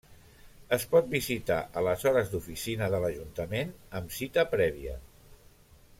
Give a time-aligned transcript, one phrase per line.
[0.77, 5.01] Es pot visitar a les hores d'oficina de l'ajuntament amb cita prèvia.